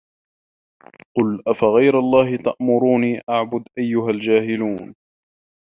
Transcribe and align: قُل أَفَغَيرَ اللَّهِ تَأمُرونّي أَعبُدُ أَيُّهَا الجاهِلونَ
قُل 1.17 1.43
أَفَغَيرَ 1.47 1.99
اللَّهِ 1.99 2.37
تَأمُرونّي 2.37 3.21
أَعبُدُ 3.29 3.63
أَيُّهَا 3.79 4.09
الجاهِلونَ 4.09 4.95